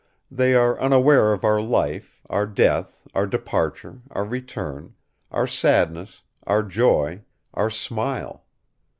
[0.31, 4.95] They are unaware of our life, our death, our departure, our return,
[5.29, 7.21] our sadness, our joy,
[7.53, 8.43] our smile.